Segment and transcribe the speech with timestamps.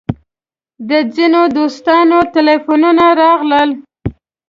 [0.89, 3.69] د ځینو دوستانو تیلفونونه راغلل.